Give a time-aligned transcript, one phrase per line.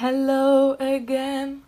[0.00, 1.64] Hello again.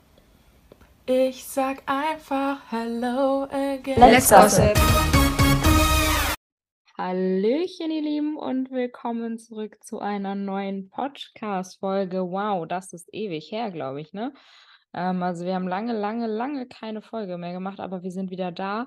[1.05, 3.99] Ich sag einfach Hello again.
[3.99, 4.79] Let's gossip.
[6.97, 12.31] Hallöchen, ihr Lieben, und willkommen zurück zu einer neuen Podcast-Folge.
[12.31, 14.33] Wow, das ist ewig her, glaube ich, ne?
[14.95, 18.53] Ähm, also wir haben lange, lange, lange keine Folge mehr gemacht, aber wir sind wieder
[18.53, 18.87] da.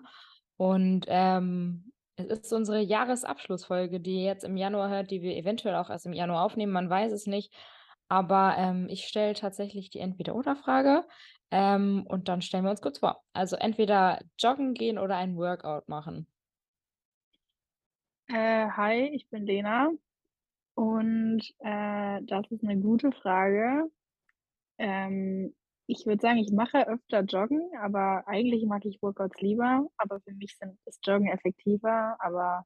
[0.55, 5.75] Und ähm, es ist unsere Jahresabschlussfolge, die ihr jetzt im Januar hört, die wir eventuell
[5.75, 6.71] auch erst im Januar aufnehmen.
[6.71, 7.53] Man weiß es nicht.
[8.13, 11.03] Aber ähm, ich stelle tatsächlich die Entweder-Oder-Frage.
[11.49, 13.23] Ähm, und dann stellen wir uns kurz vor.
[13.33, 16.27] Also entweder joggen gehen oder ein Workout machen.
[18.27, 19.89] Äh, hi, ich bin Lena
[20.75, 23.89] und äh, das ist eine gute Frage.
[24.77, 25.55] Ähm,
[25.87, 29.87] ich würde sagen, ich mache öfter Joggen, aber eigentlich mag ich Workouts lieber.
[29.97, 32.15] Aber für mich sind, ist Joggen effektiver.
[32.19, 32.63] Aber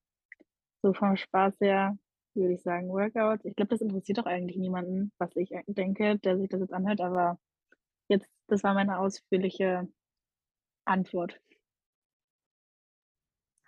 [0.81, 1.97] so vom Spaß her
[2.37, 3.45] würde ich sagen Workouts.
[3.45, 7.01] Ich glaube, das interessiert doch eigentlich niemanden, was ich denke, der sich das jetzt anhört.
[7.01, 7.39] Aber
[8.07, 9.87] jetzt, das war meine ausführliche
[10.85, 11.39] Antwort.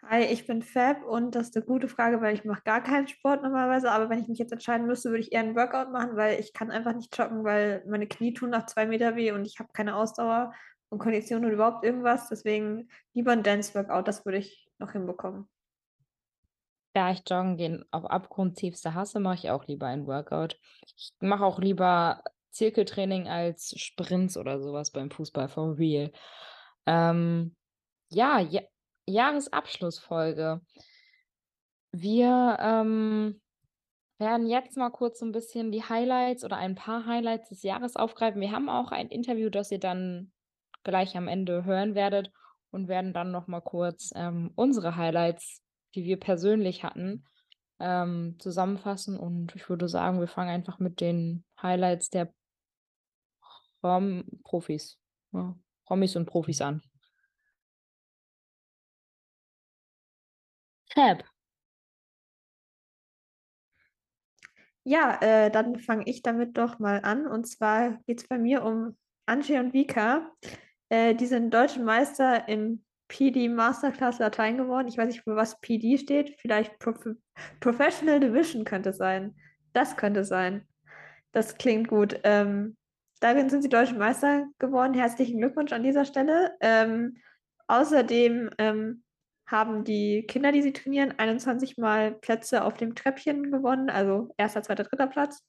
[0.03, 3.07] Hi, ich bin Fab und das ist eine gute Frage, weil ich mache gar keinen
[3.07, 6.15] Sport normalerweise, aber wenn ich mich jetzt entscheiden müsste, würde ich eher einen Workout machen,
[6.15, 9.45] weil ich kann einfach nicht joggen, weil meine Knie tun nach zwei Meter weh und
[9.45, 10.53] ich habe keine Ausdauer
[10.89, 12.29] und Kondition oder überhaupt irgendwas.
[12.29, 15.47] Deswegen lieber ein Dance-Workout, das würde ich noch hinbekommen.
[16.93, 20.59] Da ich Joggen gehen auf abgrundtiefste hasse, mache ich auch lieber ein Workout.
[20.95, 26.11] Ich mache auch lieber Zirkeltraining als Sprints oder sowas beim Fußball for real.
[26.85, 27.55] Ähm,
[28.09, 28.61] ja, ja,
[29.05, 30.61] Jahresabschlussfolge.
[31.91, 33.41] Wir ähm,
[34.19, 37.95] werden jetzt mal kurz so ein bisschen die Highlights oder ein paar Highlights des Jahres
[37.95, 38.41] aufgreifen.
[38.41, 40.31] Wir haben auch ein Interview, das ihr dann
[40.83, 42.31] gleich am Ende hören werdet
[42.71, 45.63] und werden dann noch mal kurz ähm, unsere Highlights,
[45.95, 47.25] die wir persönlich hatten,
[47.79, 49.17] ähm, zusammenfassen.
[49.17, 52.33] Und ich würde sagen, wir fangen einfach mit den Highlights der
[53.83, 54.99] Rom Profis,
[55.31, 56.81] ja, Promis und Profis an.
[60.89, 61.23] Tab.
[64.83, 67.27] Ja, äh, dann fange ich damit doch mal an.
[67.27, 70.31] Und zwar geht es bei mir um Antje und Vika.
[70.89, 74.87] Äh, die sind deutschen Meister in PD Masterclass Latein geworden.
[74.87, 76.39] Ich weiß nicht, für was PD steht.
[76.39, 76.97] Vielleicht Prof
[77.59, 79.35] Professional Division könnte sein.
[79.73, 80.65] Das könnte sein.
[81.33, 82.19] Das klingt gut.
[82.23, 82.77] Ähm,
[83.19, 84.93] darin sind sie deutsche Meister geworden.
[84.93, 86.55] Herzlichen Glückwunsch an dieser Stelle.
[86.61, 87.17] Ähm,
[87.67, 89.03] außerdem ähm,
[89.45, 94.61] haben die Kinder, die sie trainieren, 21 Mal Plätze auf dem Treppchen gewonnen, also erster,
[94.61, 95.43] zweiter, dritter Platz.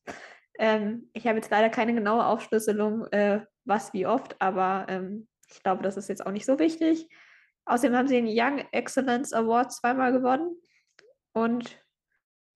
[0.58, 5.62] Ähm, ich habe jetzt leider keine genaue Aufschlüsselung, äh, was wie oft, aber ähm, ich
[5.62, 7.08] glaube, das ist jetzt auch nicht so wichtig.
[7.64, 10.56] Außerdem haben sie den Young Excellence Award zweimal gewonnen
[11.32, 11.80] und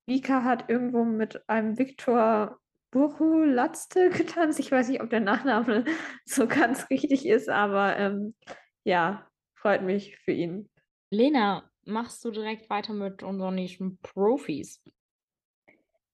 [0.07, 2.59] Vika hat irgendwo mit einem Viktor
[2.91, 4.61] Buchulatzte getanzt.
[4.61, 5.85] Ich weiß nicht, ob der Nachname
[6.25, 8.35] so ganz richtig ist, aber ähm,
[8.85, 10.71] ja, freut mich für ihn.
[11.11, 14.83] Lena, machst du direkt weiter mit unseren nächsten Profis?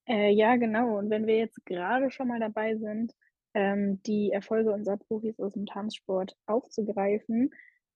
[0.06, 0.98] Äh, ja, genau.
[0.98, 3.14] Und wenn wir jetzt gerade schon mal dabei sind,
[3.54, 7.50] ähm, die Erfolge unserer Profis aus dem Tanzsport aufzugreifen,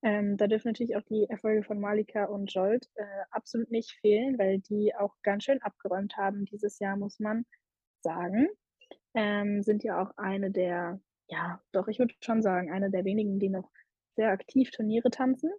[0.04, 4.38] ähm, da dürfen natürlich auch die Erfolge von Malika und Jolt äh, absolut nicht fehlen,
[4.38, 7.46] weil die auch ganz schön abgeräumt haben dieses Jahr, muss man
[8.02, 8.48] sagen.
[9.14, 13.38] Ähm, sind ja auch eine der, ja, doch, ich würde schon sagen, eine der wenigen,
[13.38, 13.70] die noch
[14.14, 15.50] sehr aktiv Turniere tanzen.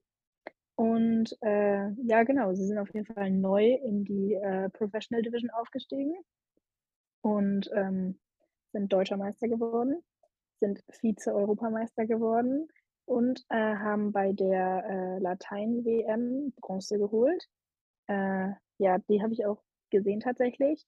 [0.75, 5.49] Und äh, ja, genau, sie sind auf jeden Fall neu in die äh, Professional Division
[5.49, 6.13] aufgestiegen
[7.21, 8.19] und ähm,
[8.73, 10.03] sind deutscher Meister geworden,
[10.59, 12.67] sind Vize-Europameister geworden
[13.05, 17.47] und äh, haben bei der äh, Latein-WM Bronze geholt.
[18.07, 20.85] Äh, ja, die habe ich auch gesehen tatsächlich.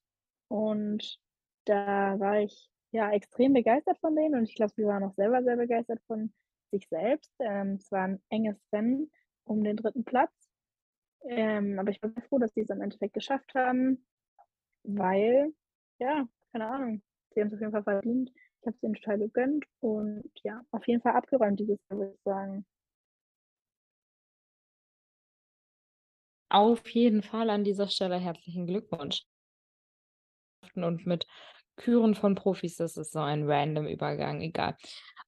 [0.49, 1.19] Und
[1.65, 5.43] da war ich ja extrem begeistert von denen und ich glaube, sie waren auch selber
[5.43, 6.33] sehr begeistert von
[6.71, 7.33] sich selbst.
[7.39, 9.11] Ähm, es war ein enges Rennen
[9.43, 10.31] um den dritten Platz.
[11.25, 14.05] Ähm, aber ich bin froh, dass sie es im Endeffekt geschafft haben,
[14.83, 15.53] weil,
[15.99, 17.01] ja, keine Ahnung,
[17.31, 18.31] sie haben es auf jeden Fall verdient.
[18.61, 22.13] Ich habe es ihnen total gegönnt und ja, auf jeden Fall abgeräumt dieses Jahr, würde
[22.13, 22.65] ich sagen.
[26.49, 29.23] Auf jeden Fall an dieser Stelle herzlichen Glückwunsch.
[30.75, 31.27] Und mit
[31.75, 34.75] Küren von Profis, das ist so ein random Übergang, egal.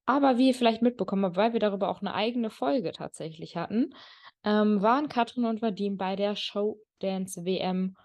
[0.05, 3.93] Aber wie ihr vielleicht mitbekommen habt, weil wir darüber auch eine eigene Folge tatsächlich hatten,
[4.43, 7.95] ähm, waren Katrin und Vadim bei der Showdance WM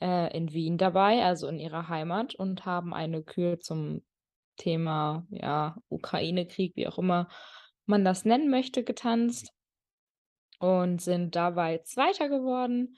[0.00, 4.02] äh, in Wien dabei, also in ihrer Heimat, und haben eine Kür zum
[4.56, 7.28] Thema ja, Ukraine-Krieg, wie auch immer
[7.86, 9.52] man das nennen möchte, getanzt
[10.58, 12.96] und sind dabei Zweiter geworden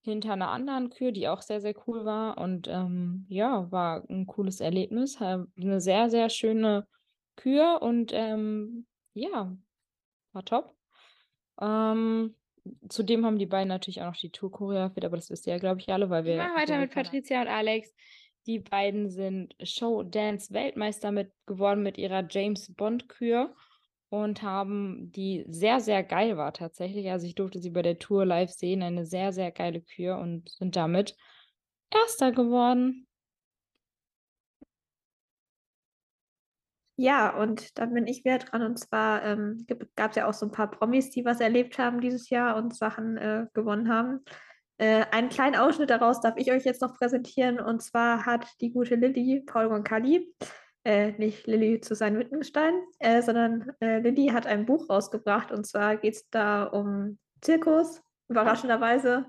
[0.00, 2.38] hinter einer anderen Kür, die auch sehr, sehr cool war.
[2.38, 5.20] Und ähm, ja, war ein cooles Erlebnis.
[5.20, 6.86] Eine sehr, sehr schöne
[7.36, 9.56] Kür und ähm, ja,
[10.32, 10.74] war top.
[11.60, 12.34] Ähm,
[12.88, 15.58] zudem haben die beiden natürlich auch noch die Tour choreografiert, aber das wisst ihr ja,
[15.58, 16.34] glaube ich, alle, weil wir.
[16.34, 17.94] Ich mach weiter mit Patricia und Alex.
[18.46, 23.54] Die beiden sind Show-Dance-Weltmeister mit geworden mit ihrer James Bond-Kür
[24.08, 27.10] und haben die sehr, sehr geil war tatsächlich.
[27.10, 30.50] Also ich durfte sie bei der Tour live sehen, eine sehr, sehr geile Kür und
[30.50, 31.16] sind damit
[31.90, 33.06] Erster geworden.
[36.96, 38.62] Ja, und dann bin ich wieder dran.
[38.62, 39.66] Und zwar ähm,
[39.96, 42.76] gab es ja auch so ein paar Promis, die was erlebt haben dieses Jahr und
[42.76, 44.24] Sachen äh, gewonnen haben.
[44.82, 47.60] Äh, einen kleinen Ausschnitt daraus darf ich euch jetzt noch präsentieren.
[47.60, 50.34] Und zwar hat die gute Lilly Paul Roncalli,
[50.82, 55.52] äh, nicht Lilly zu sein Wittgenstein, äh, sondern äh, Lilly hat ein Buch rausgebracht.
[55.52, 59.26] Und zwar geht es da um Zirkus, überraschenderweise.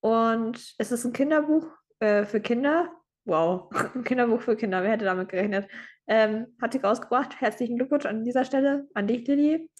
[0.00, 1.66] Und es ist ein Kinderbuch
[1.98, 2.90] äh, für Kinder.
[3.26, 5.68] Wow, ein Kinderbuch für Kinder, wer hätte damit gerechnet?
[6.06, 7.38] Ähm, hat sie rausgebracht.
[7.42, 9.70] Herzlichen Glückwunsch an dieser Stelle an dich, Lilly.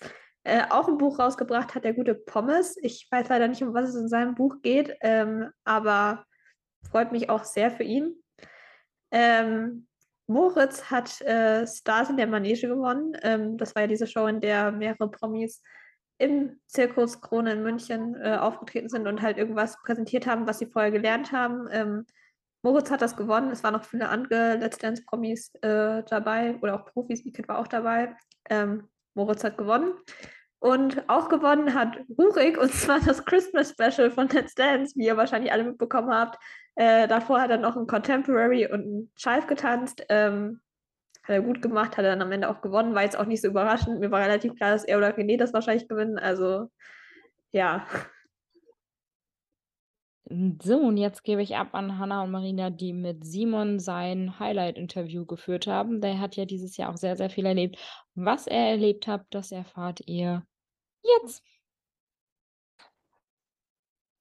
[0.45, 2.77] Äh, auch ein Buch rausgebracht hat der gute Pommes.
[2.83, 6.25] Ich weiß leider nicht, um was es in seinem Buch geht, ähm, aber
[6.91, 8.17] freut mich auch sehr für ihn.
[9.13, 9.87] Ähm,
[10.27, 13.17] Moritz hat äh, Stars in der Manege gewonnen.
[13.23, 15.63] Ähm, das war ja diese Show, in der mehrere Promis
[16.19, 20.67] im Zirkus Krone in München äh, aufgetreten sind und halt irgendwas präsentiert haben, was sie
[20.67, 21.69] vorher gelernt haben.
[21.71, 22.07] Ähm,
[22.63, 23.51] Moritz hat das gewonnen.
[23.51, 27.25] Es waren noch viele andere Let's Dance-Promis äh, dabei oder auch Profis.
[27.25, 28.17] Wicked war auch dabei.
[28.49, 29.95] Ähm, Moritz hat gewonnen.
[30.59, 35.17] Und auch gewonnen hat Rurik und zwar das Christmas Special von Let's Dance, wie ihr
[35.17, 36.39] wahrscheinlich alle mitbekommen habt.
[36.77, 40.05] Äh, davor hat er noch ein Contemporary und ein Chive getanzt.
[40.09, 40.61] Ähm,
[41.25, 42.95] hat er gut gemacht, hat er dann am Ende auch gewonnen.
[42.95, 44.01] War jetzt auch nicht so überraschend.
[44.01, 46.19] Mir war relativ klar, dass er oder René das wahrscheinlich gewinnen.
[46.19, 46.71] Also
[47.53, 47.87] ja,
[50.63, 55.27] So, und jetzt gebe ich ab an Hannah und Marina, die mit Simon sein Highlight-Interview
[55.27, 56.01] geführt haben.
[56.01, 57.77] Der hat ja dieses Jahr auch sehr, sehr viel erlebt.
[58.15, 60.47] Was er erlebt hat, das erfahrt ihr
[61.03, 61.43] jetzt.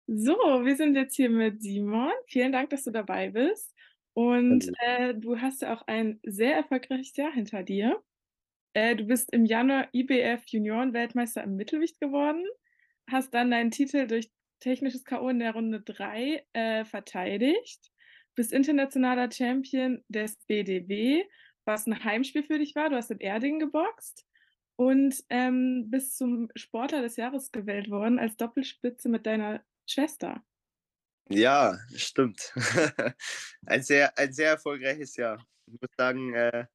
[0.08, 2.12] So, wir sind jetzt hier mit Simon.
[2.28, 3.74] Vielen Dank, dass du dabei bist.
[4.13, 8.04] Und äh, du hast ja auch ein sehr erfolgreiches Jahr hinter dir.
[8.74, 12.44] Äh, du bist im Januar IBF Junioren-Weltmeister im Mittelgewicht geworden,
[13.10, 14.30] hast dann deinen Titel durch
[14.62, 15.28] technisches K.O.
[15.30, 17.92] in der Runde 3 äh, verteidigt,
[18.36, 21.24] bist internationaler Champion des BDW,
[21.66, 22.90] was ein Heimspiel für dich war.
[22.90, 24.25] Du hast in Erding geboxt
[24.78, 30.44] und ähm, bist zum Sportler des Jahres gewählt worden als Doppelspitze mit deiner Schwester.
[31.30, 32.54] Ja, stimmt.
[33.66, 35.46] ein, sehr, ein sehr erfolgreiches Jahr.
[35.68, 36.66] Ich muss sagen, äh,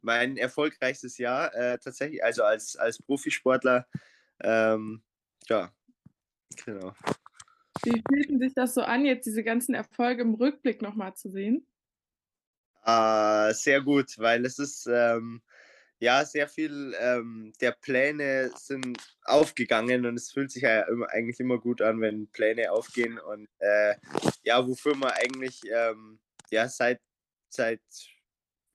[0.00, 3.86] mein erfolgreichstes Jahr äh, tatsächlich, also als, als Profisportler.
[4.42, 5.02] Ähm,
[5.48, 5.72] ja,
[6.64, 6.94] genau.
[7.84, 11.66] Wie fühlt sich das so an, jetzt diese ganzen Erfolge im Rückblick nochmal zu sehen?
[12.84, 15.40] Äh, sehr gut, weil es ist ähm,
[16.00, 21.38] ja sehr viel ähm, der Pläne sind aufgegangen und es fühlt sich ja immer, eigentlich
[21.38, 23.94] immer gut an, wenn Pläne aufgehen und äh,
[24.42, 26.18] ja, wofür man eigentlich ähm,
[26.50, 27.00] ja seit,
[27.48, 27.80] seit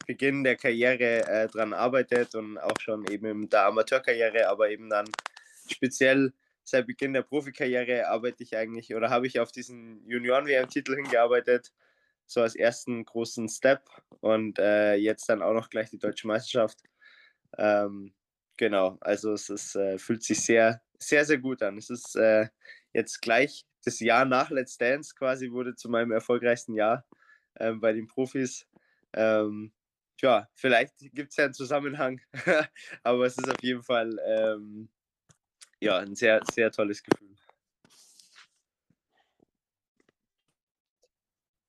[0.06, 4.90] Beginn der Karriere äh, dran arbeitet und auch schon eben in der Amateurkarriere, aber eben
[4.90, 5.10] dann
[5.70, 6.32] speziell
[6.68, 11.72] seit Beginn der Profikarriere arbeite ich eigentlich oder habe ich auf diesen Junioren-WM-Titel hingearbeitet,
[12.26, 16.84] so als ersten großen Step und äh, jetzt dann auch noch gleich die deutsche Meisterschaft.
[17.58, 18.14] Ähm,
[18.58, 21.78] genau, also es ist, äh, fühlt sich sehr, sehr, sehr gut an.
[21.78, 22.50] Es ist äh,
[22.92, 27.06] jetzt gleich das Jahr nach Let's Dance quasi wurde zu meinem erfolgreichsten Jahr
[27.62, 28.68] ähm, bei den Profis.
[29.14, 29.72] Ähm,
[30.22, 32.20] ja, vielleicht gibt es ja einen Zusammenhang,
[33.04, 34.90] aber es ist auf jeden Fall ähm,
[35.82, 37.36] ja, ein sehr, sehr tolles Gefühl.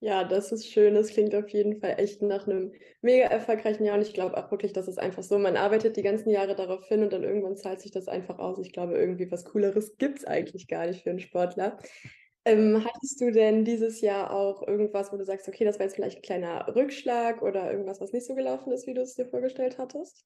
[0.01, 0.93] Ja, das ist schön.
[0.93, 3.97] Das klingt auf jeden Fall echt nach einem mega erfolgreichen Jahr.
[3.97, 5.37] Und ich glaube auch wirklich, das ist einfach so.
[5.37, 8.59] Man arbeitet die ganzen Jahre darauf hin und dann irgendwann zahlt sich das einfach aus.
[8.59, 11.77] Ich glaube, irgendwie was Cooleres gibt es eigentlich gar nicht für einen Sportler.
[12.45, 15.95] Ähm, hattest du denn dieses Jahr auch irgendwas, wo du sagst, okay, das war jetzt
[15.95, 19.27] vielleicht ein kleiner Rückschlag oder irgendwas, was nicht so gelaufen ist, wie du es dir
[19.27, 20.25] vorgestellt hattest?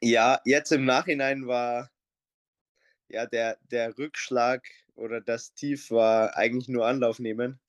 [0.00, 1.90] Ja, jetzt im Nachhinein war
[3.08, 7.60] ja der, der Rückschlag oder das Tief war eigentlich nur Anlauf nehmen.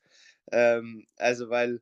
[0.52, 1.82] Ähm, also weil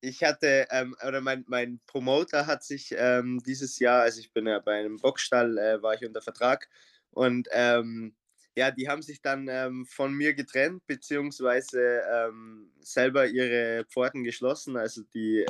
[0.00, 4.46] ich hatte, ähm, oder mein, mein Promoter hat sich ähm, dieses Jahr, also ich bin
[4.46, 6.68] ja bei einem Boxstall, äh, war ich unter Vertrag
[7.10, 8.14] und ähm,
[8.56, 14.76] ja, die haben sich dann ähm, von mir getrennt, beziehungsweise ähm, selber ihre Pforten geschlossen.
[14.76, 15.46] Also die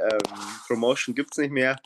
[0.67, 1.81] Promotion gibt es nicht mehr.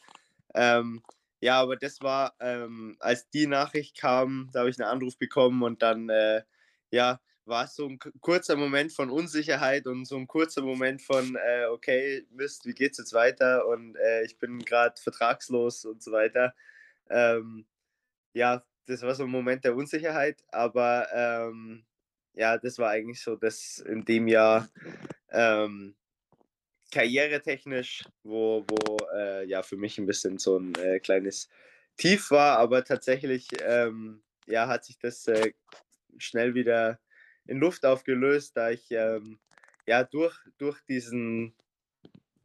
[1.42, 5.64] Ja, aber das war, ähm, als die Nachricht kam, da habe ich einen Anruf bekommen
[5.64, 6.42] und dann, äh,
[6.92, 11.34] ja, war es so ein kurzer Moment von Unsicherheit und so ein kurzer Moment von,
[11.36, 13.66] äh, okay, Mist, wie geht's jetzt weiter?
[13.66, 16.54] Und äh, ich bin gerade vertragslos und so weiter.
[17.10, 17.66] Ähm,
[18.34, 21.84] ja, das war so ein Moment der Unsicherheit, aber ähm,
[22.34, 24.68] ja, das war eigentlich so das in dem Jahr
[25.30, 25.96] ähm,
[26.92, 31.48] karrieretechnisch, wo, wo äh, ja für mich ein bisschen so ein äh, kleines
[31.96, 35.52] Tief war, aber tatsächlich ähm, ja, hat sich das äh,
[36.18, 37.00] schnell wieder
[37.46, 39.40] in Luft aufgelöst, da ich ähm,
[39.86, 41.54] ja durch, durch diesen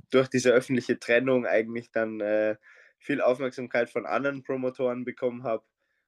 [0.10, 2.56] durch diese öffentliche Trennung eigentlich dann äh,
[2.98, 5.66] viel Aufmerksamkeit von anderen Promotoren bekommen habe.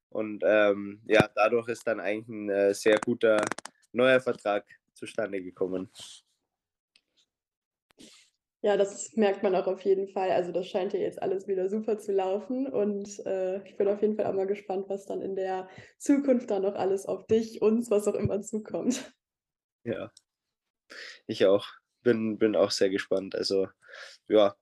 [0.10, 3.44] Und ähm, ja, dadurch ist dann eigentlich ein äh, sehr guter
[3.92, 5.90] neuer Vertrag zustande gekommen.
[8.62, 10.32] Ja, das merkt man auch auf jeden Fall.
[10.32, 14.02] Also das scheint ja jetzt alles wieder super zu laufen und äh, ich bin auf
[14.02, 17.62] jeden Fall auch mal gespannt, was dann in der Zukunft dann noch alles auf dich,
[17.62, 19.14] uns, was auch immer zukommt.
[19.86, 20.12] Ja,
[21.26, 21.68] ich auch.
[22.02, 23.36] Bin, bin auch sehr gespannt.
[23.36, 23.68] Also
[24.28, 24.56] ja,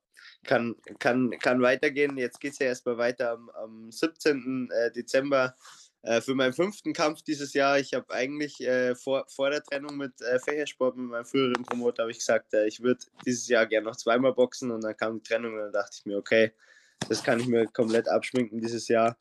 [0.43, 2.17] kann, kann, kann weitergehen.
[2.17, 4.69] Jetzt geht es ja erstmal weiter am, am 17.
[4.71, 5.55] Äh, Dezember
[6.07, 7.79] äh, für meinen fünften Kampf dieses Jahr.
[7.79, 12.03] Ich habe eigentlich äh, vor, vor der Trennung mit äh, Fächersport, mit meinem früheren Promoter,
[12.03, 15.17] habe ich gesagt, äh, ich würde dieses Jahr gerne noch zweimal boxen und dann kam
[15.17, 16.53] die Trennung und dann dachte ich mir, okay,
[17.09, 19.17] das kann ich mir komplett abschminken dieses Jahr.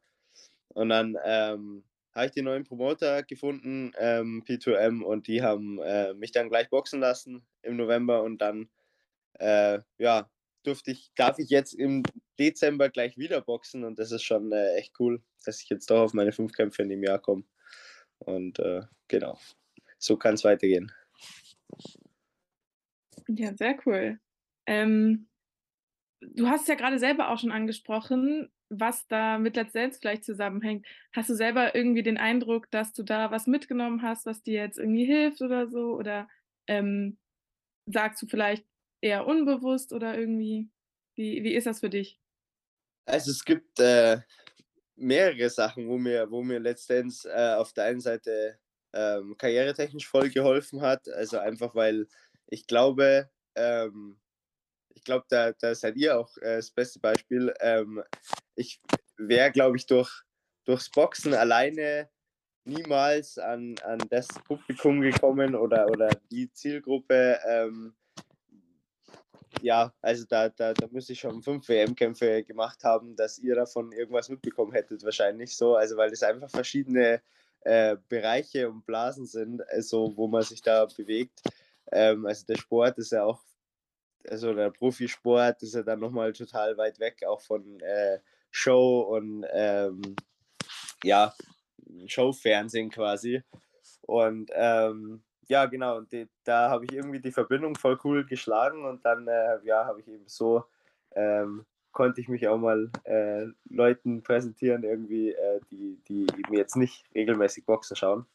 [0.68, 1.82] Und dann ähm,
[2.14, 6.70] habe ich den neuen Promoter gefunden, ähm, P2M, und die haben äh, mich dann gleich
[6.70, 8.68] boxen lassen im November und dann
[9.40, 10.30] äh, ja,
[10.66, 12.02] durfte ich, darf ich jetzt im
[12.38, 16.02] Dezember gleich wieder boxen und das ist schon äh, echt cool, dass ich jetzt doch
[16.02, 17.44] auf meine fünf Kämpfe in dem Jahr komme.
[18.18, 19.38] Und äh, genau,
[19.98, 20.92] so kann es weitergehen.
[23.28, 24.18] Ja, sehr cool.
[24.66, 25.28] Ähm,
[26.20, 30.86] du hast ja gerade selber auch schon angesprochen, was da mit Let's Dance vielleicht zusammenhängt.
[31.12, 34.78] Hast du selber irgendwie den Eindruck, dass du da was mitgenommen hast, was dir jetzt
[34.78, 35.94] irgendwie hilft oder so?
[35.94, 36.28] Oder
[36.66, 37.18] ähm,
[37.86, 38.66] sagst du vielleicht,
[39.06, 40.70] eher unbewusst oder irgendwie?
[41.14, 42.20] Wie, wie ist das für dich?
[43.06, 44.18] Also es gibt äh,
[44.96, 48.58] mehrere Sachen, wo mir, wo mir letztendlich äh, auf der einen Seite
[48.92, 51.08] ähm, karrieretechnisch voll geholfen hat.
[51.08, 52.08] Also einfach weil
[52.48, 54.18] ich glaube, ähm,
[54.94, 57.52] ich glaube, da, da seid ihr auch äh, das beste Beispiel.
[57.60, 58.02] Ähm,
[58.54, 58.80] ich
[59.16, 60.10] wäre, glaube ich, durch,
[60.64, 62.08] durchs Boxen alleine
[62.64, 67.94] niemals an, an das Publikum gekommen oder, oder die Zielgruppe, ähm,
[69.62, 73.92] ja, also da, da, da müsste ich schon fünf WM-Kämpfe gemacht haben, dass ihr davon
[73.92, 75.76] irgendwas mitbekommen hättet, wahrscheinlich so.
[75.76, 77.22] Also, weil es einfach verschiedene
[77.60, 81.42] äh, Bereiche und Blasen sind, also wo man sich da bewegt.
[81.92, 83.40] Ähm, also, der Sport ist ja auch,
[84.28, 88.18] also der Profisport ist ja dann nochmal total weit weg, auch von äh,
[88.50, 90.16] Show und ähm,
[91.04, 91.34] ja,
[92.06, 93.42] Showfernsehen quasi.
[94.02, 98.84] Und ähm, ja, genau, und die, da habe ich irgendwie die Verbindung voll cool geschlagen
[98.84, 100.64] und dann, äh, ja, habe ich eben so,
[101.12, 106.76] ähm, konnte ich mich auch mal äh, Leuten präsentieren, irgendwie, äh, die, die mir jetzt
[106.76, 108.26] nicht regelmäßig Boxen schauen.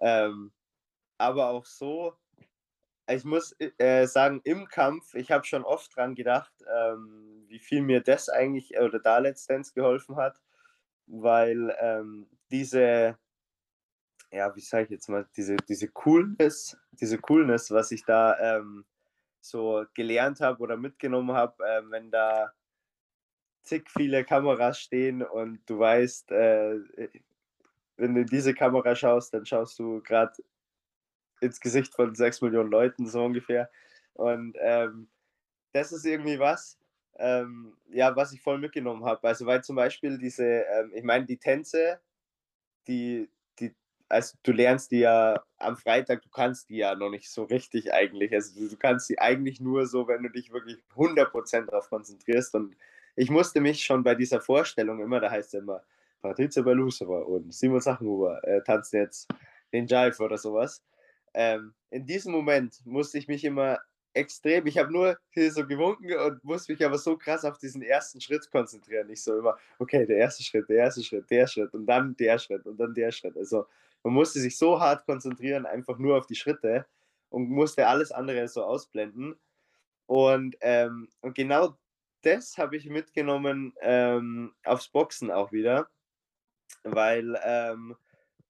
[0.00, 0.52] Ähm,
[1.18, 2.14] aber auch so,
[3.08, 7.82] ich muss äh, sagen, im Kampf, ich habe schon oft dran gedacht, ähm, wie viel
[7.82, 10.40] mir das eigentlich oder da letztendlich geholfen hat,
[11.06, 13.16] weil ähm, diese
[14.34, 18.84] ja, wie sage ich jetzt mal, diese, diese Coolness, diese Coolness, was ich da ähm,
[19.40, 22.52] so gelernt habe oder mitgenommen habe, äh, wenn da
[23.62, 26.80] zig viele Kameras stehen und du weißt, äh,
[27.96, 30.34] wenn du in diese Kamera schaust, dann schaust du gerade
[31.40, 33.70] ins Gesicht von sechs Millionen Leuten, so ungefähr.
[34.14, 35.08] Und ähm,
[35.72, 36.78] das ist irgendwie was,
[37.16, 39.28] ähm, ja, was ich voll mitgenommen habe.
[39.28, 42.00] Also, weil zum Beispiel diese, ähm, ich meine, die Tänze,
[42.88, 43.28] die,
[44.14, 47.92] also du lernst die ja am Freitag, du kannst die ja noch nicht so richtig
[47.92, 48.32] eigentlich.
[48.32, 52.54] Also du, du kannst sie eigentlich nur so, wenn du dich wirklich 100% darauf konzentrierst.
[52.54, 52.76] Und
[53.16, 55.82] ich musste mich schon bei dieser Vorstellung immer, da heißt es immer,
[56.22, 59.28] Patrizia Belusova und Simon Sachenhuber äh, tanzen jetzt
[59.72, 60.82] den Jive oder sowas.
[61.34, 63.80] Ähm, in diesem Moment musste ich mich immer
[64.14, 67.82] extrem, ich habe nur hier so gewunken und musste mich aber so krass auf diesen
[67.82, 69.10] ersten Schritt konzentrieren.
[69.10, 72.38] Ich so immer, okay, der erste Schritt, der erste Schritt, der Schritt und dann der
[72.38, 73.36] Schritt und dann der Schritt.
[73.36, 73.66] Also
[74.04, 76.86] man musste sich so hart konzentrieren, einfach nur auf die Schritte
[77.30, 79.34] und musste alles andere so ausblenden.
[80.06, 81.76] Und, ähm, und genau
[82.22, 85.88] das habe ich mitgenommen ähm, aufs Boxen auch wieder,
[86.82, 87.96] weil ähm,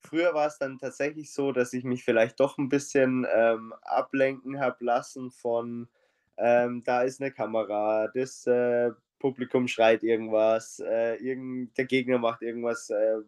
[0.01, 4.61] früher war es dann tatsächlich so, dass ich mich vielleicht doch ein bisschen ähm, ablenken
[4.61, 5.89] habe lassen von,
[6.37, 12.43] ähm, da ist eine Kamera, das äh, Publikum schreit irgendwas, äh, irgend, der Gegner macht
[12.43, 13.19] irgendwas, äh,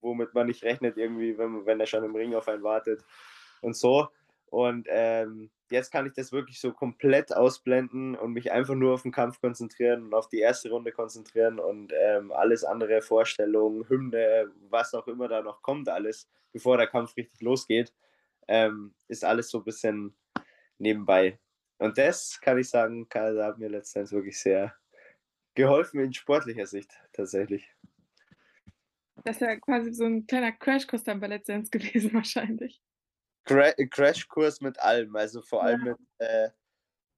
[0.00, 3.04] womit man nicht rechnet, irgendwie, wenn, wenn er schon im Ring auf einen wartet.
[3.60, 4.08] und so.
[4.46, 9.02] Und ähm, jetzt kann ich das wirklich so komplett ausblenden und mich einfach nur auf
[9.02, 14.50] den Kampf konzentrieren und auf die erste Runde konzentrieren und ähm, alles andere, Vorstellungen, Hymne,
[14.68, 17.94] was auch immer da noch kommt, alles, bevor der Kampf richtig losgeht,
[18.48, 20.16] ähm, ist alles so ein bisschen
[20.78, 21.38] nebenbei.
[21.78, 24.74] Und das kann ich sagen, Kanada hat mir letztendlich wirklich sehr
[25.54, 27.70] geholfen in sportlicher Sicht tatsächlich.
[29.24, 32.80] Das ist ja quasi so ein kleiner Crashkurs dann bei Let's Dance gewesen wahrscheinlich.
[33.44, 35.92] Cra Crashkurs mit allem, also vor allem ja.
[35.92, 36.50] mit, äh,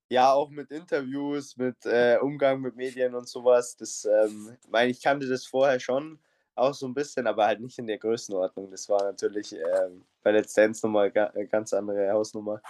[0.09, 3.77] ja auch mit Interviews, mit äh, Umgang mit Medien und sowas.
[3.77, 6.19] Das, ähm, meine ich kannte das vorher schon
[6.55, 8.71] auch so ein bisschen, aber halt nicht in der Größenordnung.
[8.71, 12.61] Das war natürlich ähm, bei Let's Dance nochmal eine ganz andere Hausnummer.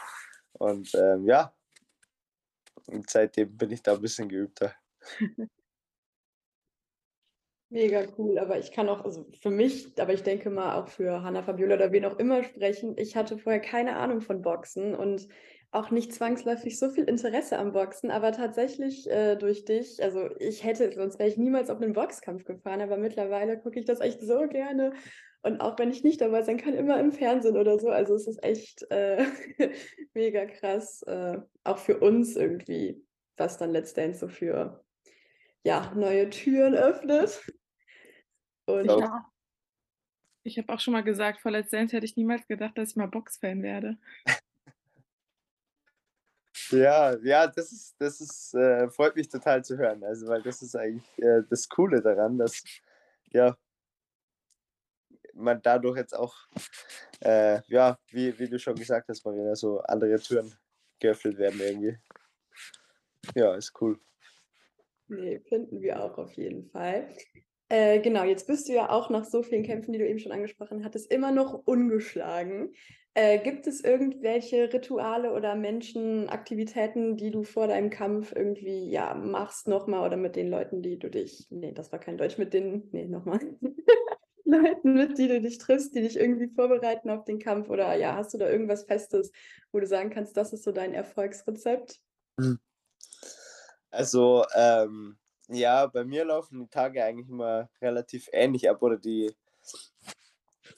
[0.53, 1.53] Und ähm, ja,
[2.87, 4.75] und seitdem bin ich da ein bisschen geübter.
[7.73, 11.23] Mega cool, aber ich kann auch, also für mich, aber ich denke mal auch für
[11.23, 15.27] Hanna Fabiola oder wen auch immer sprechen, ich hatte vorher keine Ahnung von Boxen und
[15.71, 20.63] auch nicht zwangsläufig so viel Interesse am Boxen, aber tatsächlich äh, durch dich, also ich
[20.65, 24.21] hätte, sonst wäre ich niemals auf einen Boxkampf gefahren, aber mittlerweile gucke ich das echt
[24.21, 24.93] so gerne
[25.41, 28.27] und auch wenn ich nicht dabei sein kann, immer im Fernsehen oder so, also es
[28.27, 29.25] ist echt äh,
[30.13, 33.03] mega krass, äh, auch für uns irgendwie,
[33.39, 34.85] was dann letztendlich so für
[35.65, 37.41] ja, neue Türen öffnet.
[38.67, 39.29] Und ja.
[40.45, 42.97] Ich habe auch schon mal gesagt, vor Let's Dance hätte ich niemals gedacht, dass ich
[42.97, 43.97] mal Boxfan werde.
[46.71, 50.03] Ja, ja, das ist, das ist, äh, freut mich total zu hören.
[50.03, 52.65] Also, weil das ist eigentlich äh, das Coole daran, dass
[53.31, 53.57] ja
[55.35, 56.35] man dadurch jetzt auch,
[57.21, 60.53] äh, ja, wie, wie du schon gesagt hast, Marina, so andere Türen
[60.99, 61.99] geöffnet werden irgendwie.
[63.35, 64.01] Ja, ist cool.
[65.09, 67.15] Nee, finden wir auch auf jeden Fall.
[67.73, 70.31] Äh, genau, jetzt bist du ja auch nach so vielen Kämpfen, die du eben schon
[70.31, 72.75] angesprochen hattest, immer noch ungeschlagen.
[73.15, 79.69] Äh, gibt es irgendwelche Rituale oder Menschenaktivitäten, die du vor deinem Kampf irgendwie ja machst
[79.69, 82.91] nochmal oder mit den Leuten, die du dich, nee, das war kein Deutsch, mit den,
[82.93, 83.41] nee, nochmal,
[84.45, 88.17] Leuten, mit die du dich triffst, die dich irgendwie vorbereiten auf den Kampf oder ja,
[88.17, 89.33] hast du da irgendwas Festes,
[89.73, 92.03] wo du sagen kannst, das ist so dein Erfolgsrezept?
[92.39, 92.59] Hm.
[93.91, 95.17] Also, ähm,
[95.49, 99.35] ja, bei mir laufen die Tage eigentlich immer relativ ähnlich ab oder die,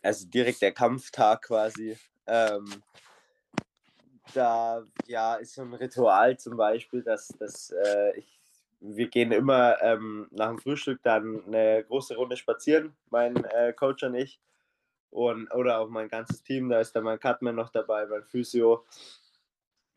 [0.03, 1.97] also direkt der Kampftag quasi.
[2.27, 2.83] Ähm,
[4.33, 8.41] da ja ist so ein Ritual zum Beispiel, dass, dass äh, ich,
[8.81, 14.03] wir gehen immer ähm, nach dem Frühstück dann eine große Runde spazieren, mein äh, Coach
[14.03, 14.41] und ich.
[15.11, 18.85] Und, oder auch mein ganzes Team, da ist dann mein Cutman noch dabei, mein Physio.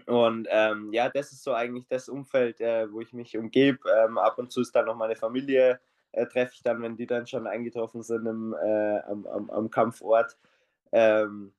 [0.08, 3.80] Und ähm, ja, das ist so eigentlich das Umfeld, äh, wo ich mich umgebe.
[3.92, 5.82] Ähm, ab und zu ist dann noch meine Familie,
[6.14, 9.70] äh, treffe ich dann, wenn die dann schon eingetroffen sind im, äh, am, am, am,
[9.70, 10.38] Kampfort.
[10.94, 11.54] Ähm,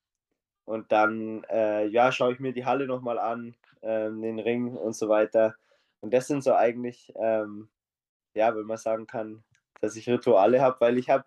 [0.65, 4.97] und dann äh, ja, schaue ich mir die Halle nochmal an, ähm, den Ring und
[4.97, 5.55] so weiter.
[6.01, 7.69] Und das sind so eigentlich, ähm,
[8.35, 9.45] ja, wenn man sagen kann,
[9.83, 11.25] dass ich Rituale habe, weil ich habe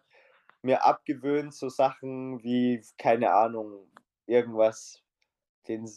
[0.64, 3.88] mir abgewöhnt, so Sachen wie, keine Ahnung,
[4.26, 5.04] irgendwas,
[5.68, 5.88] den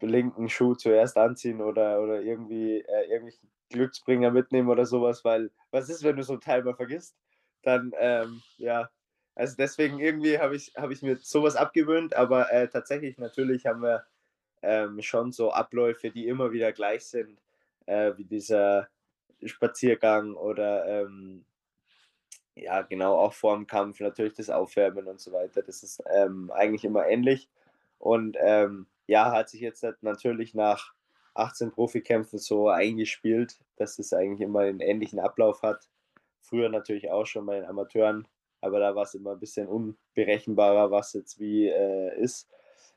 [0.00, 5.88] linken Schuh zuerst anziehen oder, oder irgendwie äh, irgendwelche Glücksbringer mitnehmen oder sowas, weil was
[5.88, 7.16] ist, wenn du so ein Teil mal vergisst?
[7.62, 8.90] Dann, ähm, ja,
[9.34, 13.82] also deswegen irgendwie habe ich, hab ich mir sowas abgewöhnt, aber äh, tatsächlich natürlich haben
[13.82, 14.04] wir
[14.62, 17.38] ähm, schon so Abläufe, die immer wieder gleich sind,
[17.86, 18.88] äh, wie dieser
[19.44, 21.44] Spaziergang oder ähm,
[22.54, 25.62] ja, genau, auch vor dem Kampf natürlich das Aufwärmen und so weiter.
[25.62, 27.48] Das ist ähm, eigentlich immer ähnlich.
[27.98, 30.92] Und ähm, ja, hat sich jetzt natürlich nach
[31.34, 35.88] 18 Profikämpfen so eingespielt, dass es eigentlich immer einen ähnlichen Ablauf hat.
[36.42, 38.28] Früher natürlich auch schon bei den Amateuren,
[38.60, 42.50] aber da war es immer ein bisschen unberechenbarer, was jetzt wie äh, ist.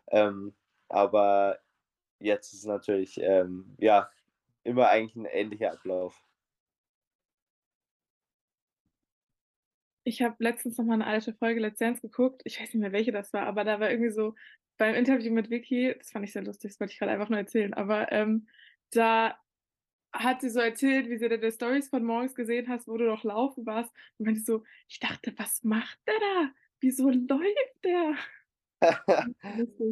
[0.09, 0.53] Ähm,
[0.89, 1.59] aber
[2.19, 4.09] jetzt ist es natürlich ähm, ja
[4.63, 6.21] immer eigentlich ein ähnlicher Ablauf.
[10.03, 12.41] Ich habe letztens noch mal eine alte Folge Let's Dance geguckt.
[12.43, 14.35] Ich weiß nicht mehr, welche das war, aber da war irgendwie so
[14.81, 17.37] beim Interview mit Vicky, das fand ich sehr lustig, das wollte ich gerade einfach nur
[17.37, 18.47] erzählen, aber ähm,
[18.89, 19.37] da
[20.11, 23.05] hat sie so erzählt, wie sie da die Stories von morgens gesehen hast, wo du
[23.05, 23.93] noch laufen warst.
[24.17, 26.49] Und meinte so, ich dachte, was macht der da?
[26.79, 28.15] Wieso läuft der?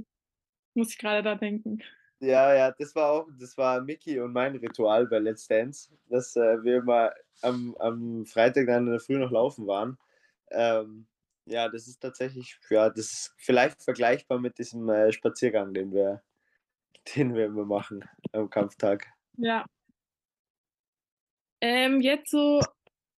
[0.73, 1.83] Muss ich gerade da denken.
[2.19, 6.35] Ja, ja, das war auch, das war Mickey und mein Ritual bei Let's Dance, dass
[6.35, 9.99] äh, wir immer am, am Freitag dann in der Früh noch laufen waren.
[10.49, 11.05] Ähm,
[11.49, 16.21] ja, das ist tatsächlich, ja, das ist vielleicht vergleichbar mit diesem äh, Spaziergang, den wir,
[17.15, 19.07] den wir immer machen am Kampftag.
[19.37, 19.65] Ja.
[21.61, 22.61] Ähm, jetzt so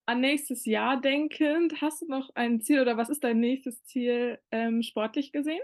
[0.05, 4.39] an nächstes Jahr denkend, hast du noch ein Ziel oder was ist dein nächstes Ziel
[4.51, 5.61] ähm, sportlich gesehen?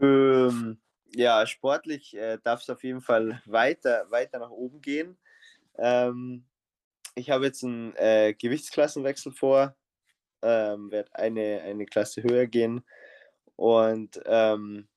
[0.00, 0.78] Ähm,
[1.14, 5.16] ja, sportlich äh, darf es auf jeden Fall weiter, weiter nach oben gehen.
[5.78, 6.44] Ähm,
[7.14, 9.76] ich habe jetzt einen äh, Gewichtsklassenwechsel vor,
[10.42, 12.84] ähm, werde eine, eine Klasse höher gehen
[13.56, 14.88] und ähm,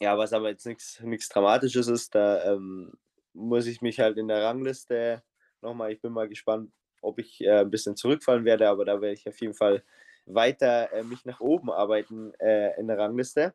[0.00, 2.92] ja, was aber jetzt nichts Dramatisches ist, da ähm,
[3.34, 5.22] muss ich mich halt in der Rangliste
[5.60, 9.14] nochmal, ich bin mal gespannt, ob ich äh, ein bisschen zurückfallen werde, aber da werde
[9.14, 9.82] ich auf jeden Fall
[10.26, 13.54] weiter äh, mich nach oben arbeiten äh, in der Rangliste.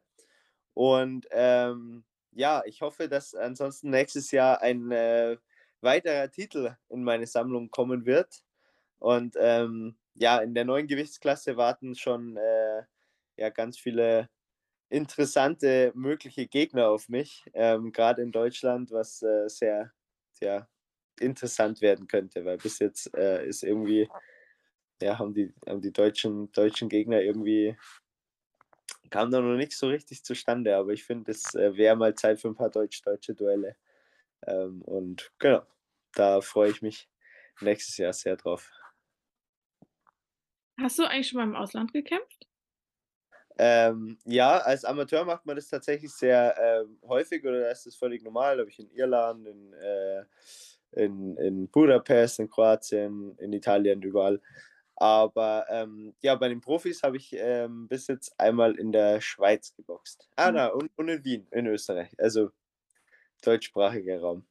[0.73, 5.37] Und ähm, ja, ich hoffe, dass ansonsten nächstes Jahr ein äh,
[5.81, 8.43] weiterer Titel in meine Sammlung kommen wird.
[8.99, 12.83] Und ähm, ja, in der neuen Gewichtsklasse warten schon äh,
[13.37, 14.29] ja, ganz viele
[14.89, 19.93] interessante mögliche Gegner auf mich, ähm, gerade in Deutschland, was äh, sehr,
[20.31, 20.69] sehr
[21.19, 24.09] interessant werden könnte, weil bis jetzt äh, ist irgendwie,
[25.01, 27.77] ja, haben die, haben die deutschen, deutschen Gegner irgendwie,
[29.09, 32.39] kam da noch nicht so richtig zustande, aber ich finde, es äh, wäre mal Zeit
[32.39, 33.75] für ein paar deutsch-deutsche Duelle.
[34.45, 35.65] Ähm, und genau,
[36.13, 37.09] da freue ich mich
[37.61, 38.76] nächstes Jahr sehr drauf.
[40.79, 42.47] Hast du eigentlich schon mal im Ausland gekämpft?
[43.59, 48.23] Ähm, ja, als Amateur macht man das tatsächlich sehr ähm, häufig oder ist das völlig
[48.23, 48.57] normal.
[48.57, 50.23] Da habe ich in Irland, in, äh,
[50.91, 54.39] in, in Budapest, in Kroatien, in Italien, überall.
[54.95, 59.73] Aber ähm, ja, bei den Profis habe ich ähm, bis jetzt einmal in der Schweiz
[59.75, 60.29] geboxt.
[60.35, 60.55] Ah, mhm.
[60.55, 62.09] na, und, und in Wien, in Österreich.
[62.19, 62.51] Also
[63.43, 64.45] deutschsprachiger Raum.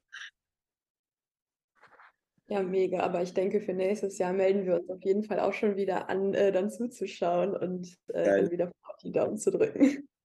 [2.49, 3.01] Ja, mega.
[3.01, 6.09] Aber ich denke, für nächstes Jahr melden wir uns auf jeden Fall auch schon wieder
[6.09, 10.09] an, äh, dann zuzuschauen und äh, dann wieder die Daumen zu drücken.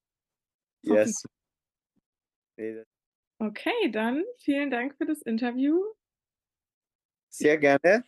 [0.83, 1.23] Yes.
[3.37, 5.79] Okay, dann vielen Dank für das Interview.
[7.29, 8.03] Sehr gerne.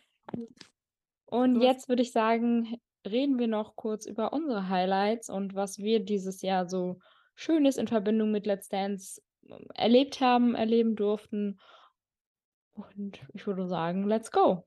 [1.26, 6.00] Und jetzt würde ich sagen, reden wir noch kurz über unsere Highlights und was wir
[6.00, 6.98] dieses Jahr so
[7.34, 11.60] Schönes in Verbindung mit Let's Dance ähm, erlebt haben, erleben durften.
[12.74, 14.64] Und ich würde sagen, let's go.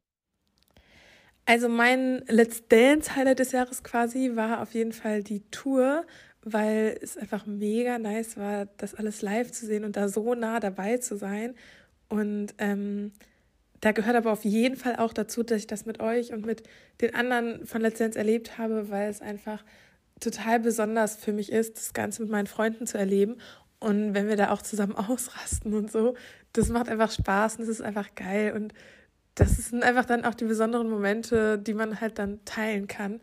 [1.46, 6.06] Also mein Let's Dance Highlight des Jahres quasi war auf jeden Fall die Tour,
[6.42, 10.60] weil es einfach mega nice war, das alles live zu sehen und da so nah
[10.60, 11.56] dabei zu sein.
[12.10, 13.14] Und ähm,
[13.80, 16.64] da gehört aber auf jeden Fall auch dazu, dass ich das mit euch und mit
[17.00, 19.64] den anderen von Let's Dance erlebt habe, weil es einfach
[20.20, 23.38] total besonders für mich ist, das Ganze mit meinen Freunden zu erleben.
[23.80, 26.16] Und wenn wir da auch zusammen ausrasten und so,
[26.58, 28.54] das macht einfach Spaß und das ist einfach geil.
[28.54, 28.74] Und
[29.36, 33.22] das sind einfach dann auch die besonderen Momente, die man halt dann teilen kann.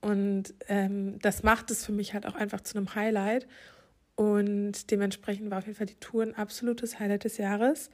[0.00, 3.46] Und ähm, das macht es für mich halt auch einfach zu einem Highlight.
[4.16, 7.90] Und dementsprechend war auf jeden Fall die Tour ein absolutes Highlight des Jahres.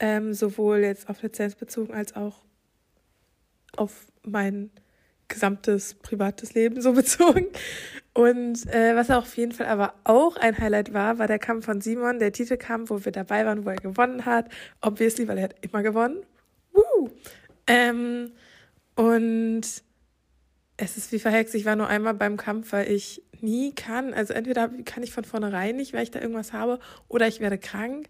[0.00, 2.44] Ähm, sowohl jetzt auf Lizenz bezogen als auch
[3.76, 4.70] auf mein
[5.28, 7.46] gesamtes privates Leben so bezogen.
[8.14, 11.80] Und äh, was auf jeden Fall aber auch ein Highlight war, war der Kampf von
[11.80, 14.48] Simon, der Titelkampf, wo wir dabei waren, wo er gewonnen hat.
[14.80, 16.22] Obviously, weil er hat immer gewonnen.
[16.72, 17.10] Woo!
[17.66, 18.30] Ähm,
[18.94, 19.62] und
[20.76, 21.56] es ist wie verhext.
[21.56, 24.14] Ich war nur einmal beim Kampf, weil ich nie kann.
[24.14, 27.58] Also entweder kann ich von vornherein nicht, weil ich da irgendwas habe, oder ich werde
[27.58, 28.08] krank.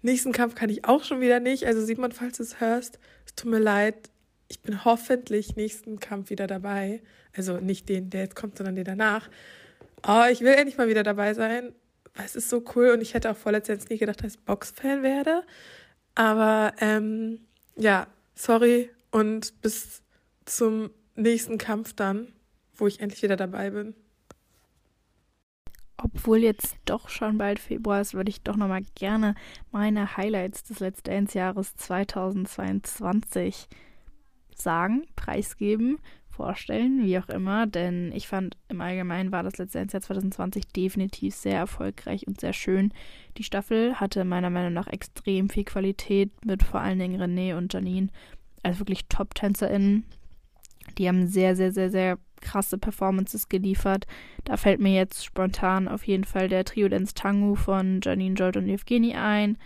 [0.00, 1.66] Nächsten Kampf kann ich auch schon wieder nicht.
[1.66, 4.10] Also Simon, falls du es hörst, es tut mir leid.
[4.54, 7.02] Ich bin hoffentlich nächsten Kampf wieder dabei.
[7.36, 9.28] Also nicht den, der jetzt kommt, sondern den danach.
[10.06, 11.72] Oh, ich will endlich mal wieder dabei sein.
[12.24, 15.42] Es ist so cool und ich hätte auch vorletztens nie gedacht, dass ich Boxfan werde.
[16.14, 17.40] Aber ähm,
[17.74, 20.02] ja, sorry und bis
[20.44, 22.28] zum nächsten Kampf dann,
[22.76, 23.96] wo ich endlich wieder dabei bin.
[25.96, 29.34] Obwohl jetzt doch schon bald Februar ist, würde ich doch nochmal gerne
[29.72, 31.02] meine Highlights des Let's
[31.34, 33.66] Jahres 2022
[34.60, 35.98] sagen, preisgeben,
[36.34, 41.34] vorstellen, wie auch immer, denn ich fand im Allgemeinen war das Dance Jahr 2020 definitiv
[41.34, 42.92] sehr erfolgreich und sehr schön.
[43.38, 47.72] Die Staffel hatte meiner Meinung nach extrem viel Qualität mit vor allen Dingen René und
[47.72, 48.08] Janine
[48.62, 50.04] als wirklich Top-TänzerInnen.
[50.98, 54.06] Die haben sehr, sehr, sehr, sehr krasse Performances geliefert.
[54.44, 58.56] Da fällt mir jetzt spontan auf jeden Fall der Trio Dance Tango von Janine, Jolt
[58.56, 59.56] und Evgeny ein,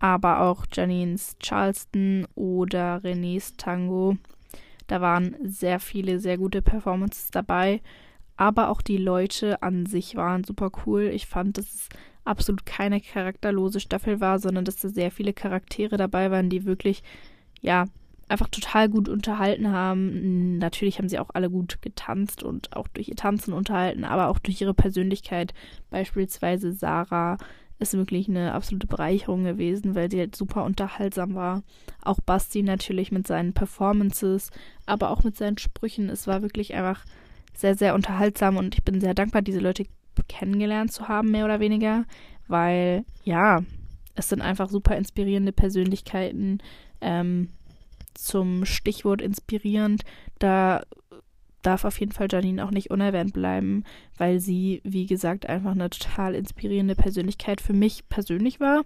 [0.00, 4.16] aber auch Janines Charleston oder Renés Tango.
[4.88, 7.80] Da waren sehr viele sehr gute Performances dabei,
[8.36, 11.04] aber auch die Leute an sich waren super cool.
[11.04, 11.88] Ich fand, dass es
[12.24, 17.02] absolut keine charakterlose Staffel war, sondern dass da sehr viele Charaktere dabei waren, die wirklich
[17.60, 17.84] ja
[18.28, 20.58] einfach total gut unterhalten haben.
[20.58, 24.38] Natürlich haben sie auch alle gut getanzt und auch durch ihr Tanzen unterhalten, aber auch
[24.38, 25.52] durch ihre Persönlichkeit.
[25.90, 27.36] Beispielsweise Sarah
[27.80, 31.62] ist wirklich eine absolute Bereicherung gewesen, weil sie halt super unterhaltsam war.
[32.02, 34.50] Auch Basti natürlich mit seinen Performances,
[34.86, 36.08] aber auch mit seinen Sprüchen.
[36.08, 37.04] Es war wirklich einfach
[37.54, 39.84] sehr, sehr unterhaltsam und ich bin sehr dankbar, diese Leute
[40.28, 42.04] kennengelernt zu haben, mehr oder weniger,
[42.48, 43.62] weil ja,
[44.14, 46.58] es sind einfach super inspirierende Persönlichkeiten.
[47.00, 47.48] Ähm,
[48.14, 50.02] zum Stichwort inspirierend,
[50.38, 50.82] da
[51.62, 53.84] darf auf jeden Fall Janine auch nicht unerwähnt bleiben,
[54.16, 58.82] weil sie, wie gesagt, einfach eine total inspirierende Persönlichkeit für mich persönlich war,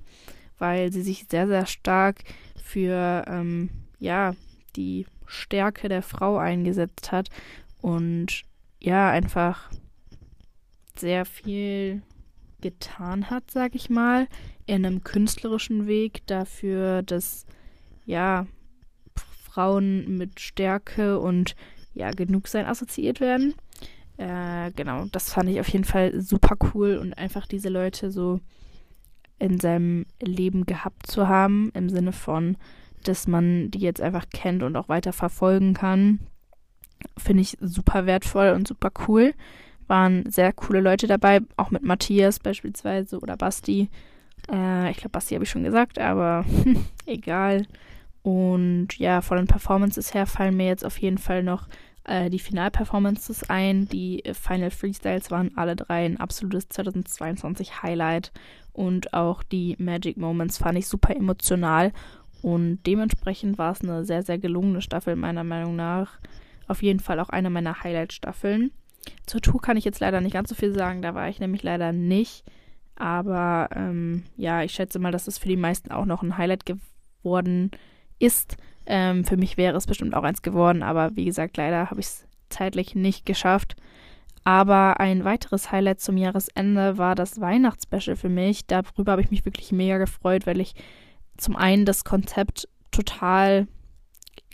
[0.58, 2.24] weil sie sich sehr, sehr stark
[2.62, 4.34] für, ähm, ja,
[4.76, 7.28] die Stärke der Frau eingesetzt hat
[7.80, 8.42] und
[8.80, 9.70] ja, einfach
[10.96, 12.02] sehr viel
[12.60, 14.26] getan hat, sag ich mal,
[14.66, 17.46] in einem künstlerischen Weg dafür, dass
[18.06, 18.46] ja
[19.54, 21.54] Frauen mit Stärke und
[21.94, 23.54] ja genug sein assoziiert werden.
[24.16, 28.40] Äh, genau, das fand ich auf jeden Fall super cool und einfach diese Leute so
[29.38, 32.56] in seinem Leben gehabt zu haben, im Sinne von,
[33.02, 36.20] dass man die jetzt einfach kennt und auch weiter verfolgen kann,
[37.18, 39.34] finde ich super wertvoll und super cool.
[39.86, 43.90] Waren sehr coole Leute dabei, auch mit Matthias beispielsweise oder Basti.
[44.50, 46.44] Äh, ich glaube, Basti habe ich schon gesagt, aber
[47.06, 47.66] egal.
[48.24, 51.68] Und ja, von den Performances her fallen mir jetzt auf jeden Fall noch
[52.04, 53.86] äh, die Finalperformances ein.
[53.86, 58.32] Die Final Freestyles waren alle drei ein absolutes 2022 Highlight.
[58.72, 61.92] Und auch die Magic Moments fand ich super emotional.
[62.40, 66.18] Und dementsprechend war es eine sehr, sehr gelungene Staffel, meiner Meinung nach.
[66.66, 68.70] Auf jeden Fall auch eine meiner Highlight-Staffeln.
[69.26, 71.62] Zur Tour kann ich jetzt leider nicht ganz so viel sagen, da war ich nämlich
[71.62, 72.42] leider nicht.
[72.96, 76.64] Aber ähm, ja, ich schätze mal, dass es für die meisten auch noch ein Highlight
[76.64, 78.56] geworden ist ist.
[78.86, 82.06] Ähm, für mich wäre es bestimmt auch eins geworden, aber wie gesagt, leider habe ich
[82.06, 83.76] es zeitlich nicht geschafft.
[84.44, 88.66] Aber ein weiteres Highlight zum Jahresende war das Weihnachtsspecial für mich.
[88.66, 90.74] Darüber habe ich mich wirklich mega gefreut, weil ich
[91.38, 93.66] zum einen das Konzept total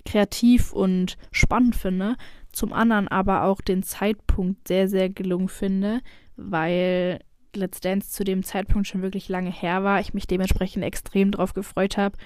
[0.07, 2.17] kreativ und spannend finde,
[2.53, 6.01] zum anderen aber auch den Zeitpunkt sehr, sehr gelungen finde,
[6.37, 7.21] weil
[7.55, 11.53] Let's Dance zu dem Zeitpunkt schon wirklich lange her war, ich mich dementsprechend extrem drauf
[11.53, 12.17] gefreut habe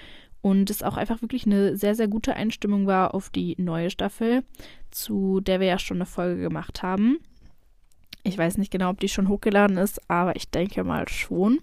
[0.45, 4.43] und es auch einfach wirklich eine sehr, sehr gute Einstimmung war auf die neue Staffel,
[4.91, 7.17] zu der wir ja schon eine Folge gemacht haben.
[8.21, 11.61] Ich weiß nicht genau, ob die schon hochgeladen ist, aber ich denke mal schon.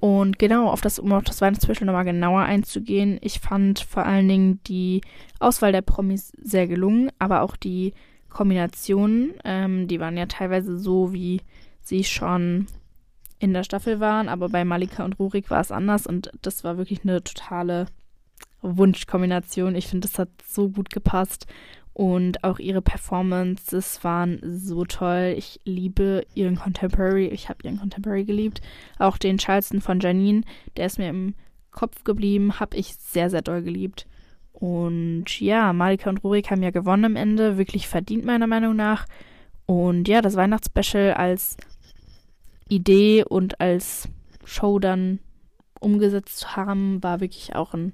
[0.00, 4.28] Und genau, auf das, um auf das Weihnachtsspecial nochmal genauer einzugehen, ich fand vor allen
[4.28, 5.02] Dingen die
[5.38, 7.92] Auswahl der Promis sehr gelungen, aber auch die
[8.30, 11.42] Kombinationen, ähm, die waren ja teilweise so, wie
[11.82, 12.66] sie schon
[13.44, 16.78] in der Staffel waren, aber bei Malika und Rurik war es anders und das war
[16.78, 17.86] wirklich eine totale
[18.62, 19.74] Wunschkombination.
[19.74, 21.46] Ich finde, das hat so gut gepasst
[21.92, 25.34] und auch ihre Performances waren so toll.
[25.36, 28.62] Ich liebe ihren Contemporary, ich habe ihren Contemporary geliebt.
[28.98, 30.42] Auch den Charleston von Janine,
[30.76, 31.34] der ist mir im
[31.70, 34.06] Kopf geblieben, habe ich sehr, sehr doll geliebt.
[34.52, 39.06] Und ja, Malika und Rurik haben ja gewonnen am Ende, wirklich verdient meiner Meinung nach.
[39.66, 41.56] Und ja, das Weihnachtsspecial als
[42.68, 44.08] Idee und als
[44.44, 45.20] Show dann
[45.80, 47.92] umgesetzt zu haben, war wirklich auch ein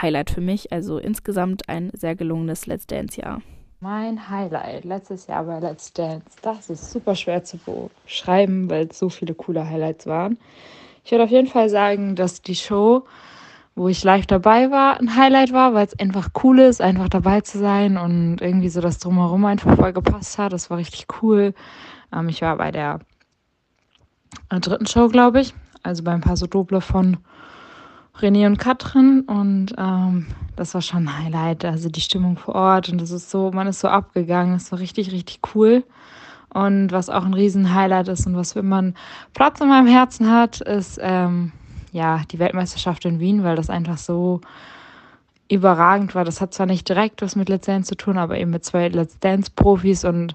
[0.00, 0.72] Highlight für mich.
[0.72, 3.42] Also insgesamt ein sehr gelungenes Let's Dance-Jahr.
[3.80, 7.58] Mein Highlight letztes Jahr bei Let's Dance, das ist super schwer zu
[8.04, 10.38] beschreiben, weil es so viele coole Highlights waren.
[11.04, 13.04] Ich würde auf jeden Fall sagen, dass die Show,
[13.74, 17.42] wo ich live dabei war, ein Highlight war, weil es einfach cool ist, einfach dabei
[17.42, 20.52] zu sein und irgendwie so das Drumherum einfach voll gepasst hat.
[20.52, 21.54] Das war richtig cool.
[22.12, 23.00] Ähm, ich war bei der
[24.48, 25.54] dritten Show, glaube ich.
[25.82, 27.18] Also beim Paso Doble von
[28.20, 29.20] René und Katrin.
[29.20, 31.64] Und ähm, das war schon ein Highlight.
[31.64, 32.88] Also die Stimmung vor Ort.
[32.88, 34.54] Und das ist so, man ist so abgegangen.
[34.54, 35.84] Es war richtig, richtig cool.
[36.52, 38.94] Und was auch ein Riesen-Highlight ist und was wenn man
[39.34, 41.52] Platz in meinem Herzen hat, ist ähm,
[41.92, 44.40] ja die Weltmeisterschaft in Wien, weil das einfach so
[45.50, 46.24] überragend war.
[46.24, 48.88] Das hat zwar nicht direkt was mit Let's Dance zu tun, aber eben mit zwei
[48.88, 50.34] Let's Dance-Profis und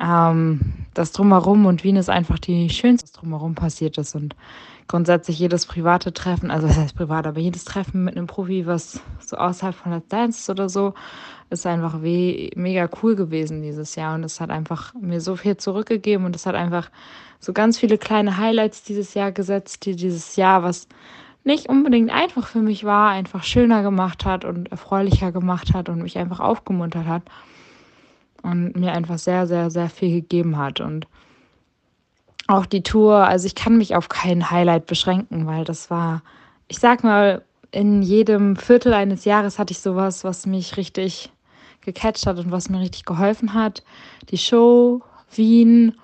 [0.00, 0.60] ähm,
[0.94, 4.14] das Drumherum und Wien ist einfach die schönste, was drumherum passiert ist.
[4.14, 4.34] Und
[4.88, 9.00] grundsätzlich jedes private Treffen, also was heißt privat, aber jedes Treffen mit einem Profi, was
[9.20, 10.94] so außerhalb von Let's Dance oder so,
[11.50, 14.14] ist einfach mega cool gewesen dieses Jahr.
[14.14, 16.90] Und es hat einfach mir so viel zurückgegeben und es hat einfach
[17.38, 20.88] so ganz viele kleine Highlights dieses Jahr gesetzt, die dieses Jahr, was
[21.44, 26.02] nicht unbedingt einfach für mich war, einfach schöner gemacht hat und erfreulicher gemacht hat und
[26.02, 27.22] mich einfach aufgemuntert hat
[28.44, 30.80] und mir einfach sehr, sehr, sehr viel gegeben hat.
[30.80, 31.06] Und
[32.46, 36.22] auch die Tour, also ich kann mich auf kein Highlight beschränken, weil das war,
[36.68, 41.32] ich sag mal, in jedem Viertel eines Jahres hatte ich sowas, was mich richtig
[41.80, 43.82] gecatcht hat und was mir richtig geholfen hat.
[44.30, 45.00] Die Show,
[45.34, 45.94] Wien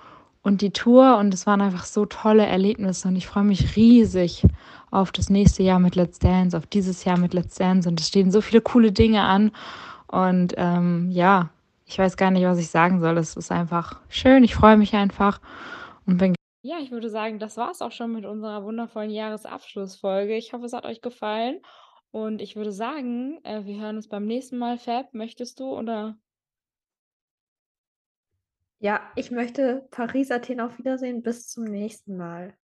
[0.43, 4.43] und die Tour und es waren einfach so tolle Erlebnisse und ich freue mich riesig
[4.89, 8.07] auf das nächste Jahr mit Let's Dance, auf dieses Jahr mit Let's Dance und es
[8.07, 9.51] stehen so viele coole Dinge an
[10.07, 11.49] und ähm, ja,
[11.91, 13.17] ich weiß gar nicht, was ich sagen soll.
[13.17, 14.45] Es ist einfach schön.
[14.45, 15.41] Ich freue mich einfach.
[16.05, 20.37] Und wenn ja, ich würde sagen, das war es auch schon mit unserer wundervollen Jahresabschlussfolge.
[20.37, 21.59] Ich hoffe, es hat euch gefallen
[22.11, 24.77] und ich würde sagen, äh, wir hören uns beim nächsten Mal.
[24.77, 26.17] Fab, möchtest du oder?
[28.79, 31.23] Ja, ich möchte Paris, Athen auf Wiedersehen.
[31.23, 32.55] Bis zum nächsten Mal.